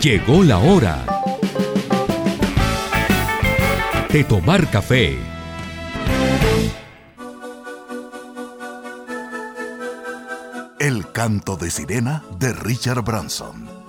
Llegó 0.00 0.42
la 0.42 0.56
hora 0.56 1.04
de 4.10 4.24
tomar 4.24 4.70
café. 4.70 5.18
El 10.78 11.12
canto 11.12 11.56
de 11.56 11.70
sirena 11.70 12.24
de 12.38 12.54
Richard 12.54 13.02
Branson. 13.02 13.79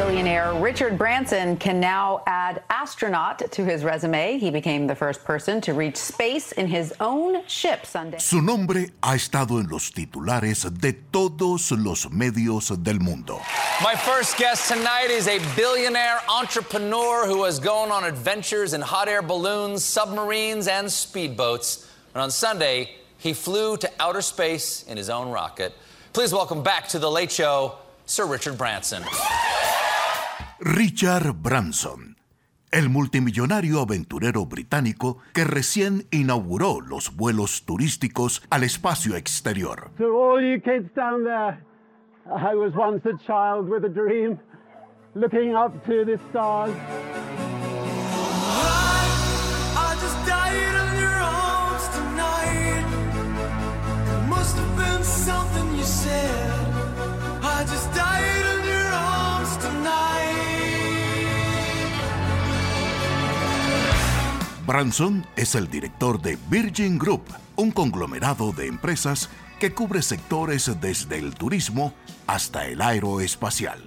Billionaire 0.00 0.54
Richard 0.54 0.96
Branson 0.96 1.58
can 1.58 1.78
now 1.78 2.22
add 2.26 2.62
astronaut 2.70 3.52
to 3.52 3.64
his 3.66 3.84
resume. 3.84 4.38
He 4.38 4.50
became 4.50 4.86
the 4.86 4.94
first 4.94 5.22
person 5.24 5.60
to 5.60 5.74
reach 5.74 5.98
space 5.98 6.52
in 6.52 6.68
his 6.68 6.94
own 7.00 7.46
ship 7.46 7.84
Sunday. 7.84 8.16
Su 8.16 8.40
nombre 8.40 8.86
ha 9.02 9.14
estado 9.16 9.60
en 9.60 9.68
los 9.68 9.90
titulares 9.90 10.64
de 10.80 10.94
todos 11.12 11.70
los 11.72 12.06
medios 12.06 12.70
del 12.82 12.98
mundo. 12.98 13.42
My 13.82 13.94
first 13.94 14.38
guest 14.38 14.72
tonight 14.72 15.10
is 15.10 15.28
a 15.28 15.38
billionaire 15.54 16.20
entrepreneur 16.30 17.26
who 17.26 17.44
has 17.44 17.58
gone 17.58 17.92
on 17.92 18.04
adventures 18.04 18.72
in 18.72 18.80
hot 18.80 19.06
air 19.06 19.20
balloons, 19.20 19.84
submarines, 19.84 20.66
and 20.66 20.86
speedboats. 20.86 21.86
And 22.14 22.22
on 22.22 22.30
Sunday, 22.30 22.96
he 23.18 23.34
flew 23.34 23.76
to 23.76 23.90
outer 24.00 24.22
space 24.22 24.82
in 24.84 24.96
his 24.96 25.10
own 25.10 25.30
rocket. 25.30 25.74
Please 26.14 26.32
welcome 26.32 26.62
back 26.62 26.88
to 26.88 26.98
The 26.98 27.10
Late 27.10 27.30
Show, 27.30 27.74
Sir 28.06 28.24
Richard 28.24 28.56
Branson. 28.56 29.04
Richard 30.62 31.32
Branson, 31.40 32.18
el 32.70 32.90
multimillonario 32.90 33.80
aventurero 33.80 34.44
británico 34.44 35.16
que 35.32 35.44
recién 35.44 36.04
inauguró 36.10 36.82
los 36.82 37.16
vuelos 37.16 37.64
turísticos 37.64 38.42
al 38.50 38.64
espacio 38.64 39.16
exterior. 39.16 39.90
Branson 64.70 65.26
es 65.34 65.56
el 65.56 65.68
director 65.68 66.22
de 66.22 66.38
Virgin 66.48 66.96
Group, 66.96 67.24
un 67.56 67.72
conglomerado 67.72 68.52
de 68.52 68.68
empresas 68.68 69.28
que 69.58 69.74
cubre 69.74 70.00
sectores 70.00 70.70
desde 70.80 71.18
el 71.18 71.34
turismo 71.34 71.92
hasta 72.28 72.68
el 72.68 72.80
aeroespacial. 72.80 73.82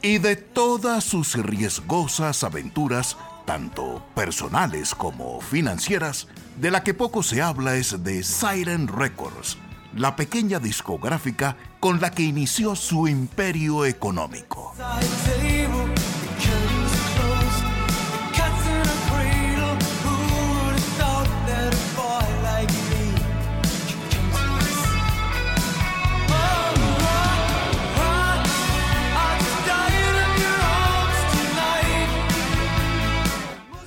Y 0.00 0.16
de 0.16 0.36
todas 0.36 1.04
sus 1.04 1.34
riesgosas 1.34 2.44
aventuras, 2.44 3.18
tanto 3.44 4.02
personales 4.14 4.94
como 4.94 5.38
financieras, 5.42 6.28
de 6.56 6.70
la 6.70 6.82
que 6.82 6.94
poco 6.94 7.22
se 7.22 7.42
habla 7.42 7.76
es 7.76 8.02
de 8.02 8.22
Siren 8.22 8.88
Records, 8.88 9.58
la 9.94 10.16
pequeña 10.16 10.60
discográfica 10.60 11.58
con 11.78 12.00
la 12.00 12.10
que 12.10 12.22
inició 12.22 12.74
su 12.74 13.06
imperio 13.06 13.84
económico. 13.84 14.72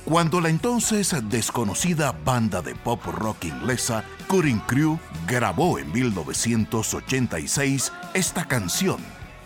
Cuando 0.06 0.40
la 0.40 0.48
entonces 0.50 1.16
desconocida 1.28 2.12
banda 2.12 2.62
de 2.62 2.76
pop 2.76 3.04
rock 3.06 3.46
inglesa 3.46 4.04
Cutting 4.28 4.60
Crew 4.60 5.00
grabó 5.26 5.80
en 5.80 5.90
1986 5.90 7.92
esta 8.14 8.44
canción 8.44 8.98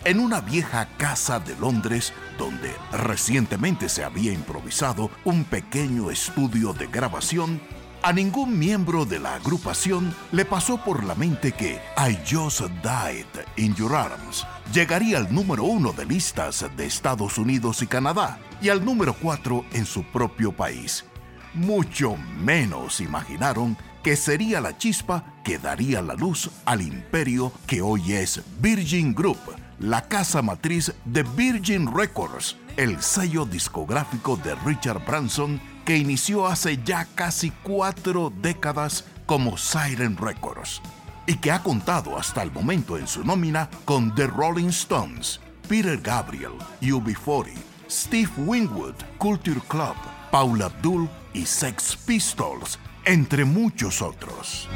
en 0.05 0.19
una 0.19 0.39
vieja 0.39 0.87
casa 0.97 1.39
de 1.39 1.55
Londres 1.55 2.13
donde 2.37 2.75
recientemente 2.91 3.89
se 3.89 4.03
había 4.03 4.33
improvisado 4.33 5.09
un 5.23 5.45
pequeño 5.45 6.11
estudio 6.11 6.73
de 6.73 6.85
grabación, 6.85 7.59
a 8.03 8.13
ningún 8.13 8.57
miembro 8.57 9.05
de 9.05 9.19
la 9.19 9.35
agrupación 9.35 10.13
le 10.31 10.45
pasó 10.45 10.83
por 10.83 11.03
la 11.03 11.15
mente 11.15 11.51
que 11.51 11.79
I 11.97 12.17
Just 12.29 12.61
Died 12.81 13.45
in 13.57 13.75
Your 13.75 13.95
Arms 13.95 14.45
llegaría 14.73 15.17
al 15.17 15.33
número 15.33 15.63
uno 15.63 15.91
de 15.91 16.05
listas 16.05 16.65
de 16.75 16.85
Estados 16.85 17.37
Unidos 17.37 17.81
y 17.81 17.87
Canadá 17.87 18.39
y 18.61 18.69
al 18.69 18.83
número 18.83 19.13
cuatro 19.13 19.65
en 19.73 19.85
su 19.85 20.03
propio 20.03 20.51
país. 20.51 21.05
Mucho 21.53 22.15
menos 22.39 23.01
imaginaron 23.01 23.77
que 24.03 24.15
sería 24.15 24.61
la 24.61 24.77
chispa 24.77 25.23
que 25.43 25.59
daría 25.59 26.01
la 26.01 26.15
luz 26.15 26.49
al 26.65 26.81
imperio 26.81 27.51
que 27.67 27.81
hoy 27.81 28.13
es 28.13 28.41
Virgin 28.59 29.13
Group, 29.13 29.39
la 29.79 30.07
casa 30.07 30.41
matriz 30.41 30.93
de 31.05 31.23
Virgin 31.23 31.93
Records, 31.93 32.57
el 32.77 33.01
sello 33.01 33.45
discográfico 33.45 34.37
de 34.37 34.55
Richard 34.55 35.03
Branson 35.05 35.61
que 35.85 35.97
inició 35.97 36.47
hace 36.47 36.79
ya 36.83 37.05
casi 37.15 37.51
cuatro 37.63 38.31
décadas 38.41 39.05
como 39.25 39.57
Siren 39.57 40.17
Records 40.17 40.81
y 41.27 41.35
que 41.35 41.51
ha 41.51 41.61
contado 41.61 42.17
hasta 42.17 42.43
el 42.43 42.51
momento 42.51 42.97
en 42.97 43.07
su 43.07 43.23
nómina 43.23 43.69
con 43.85 44.13
The 44.15 44.27
Rolling 44.27 44.69
Stones, 44.69 45.39
Peter 45.67 45.97
Gabriel, 45.97 46.53
UB40, 46.81 47.53
Steve 47.89 48.31
Winwood, 48.37 48.95
Culture 49.17 49.61
Club, 49.67 49.95
Paula 50.31 50.65
Abdul 50.65 51.09
y 51.33 51.45
Sex 51.45 51.97
Pistols, 52.05 52.79
entre 53.05 53.45
muchos 53.45 54.01
otros. 54.01 54.67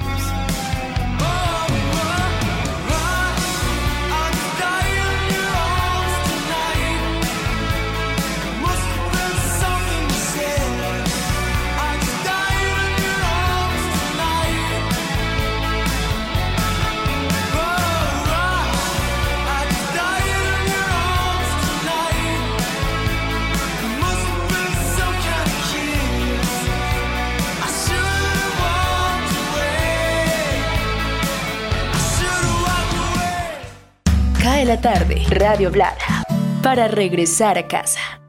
Cae 34.55 34.63
la 34.63 34.79
tarde, 34.79 35.21
Radio 35.31 35.69
Blada, 35.69 36.23
para 36.63 36.87
regresar 36.87 37.57
a 37.57 37.67
casa. 37.67 38.24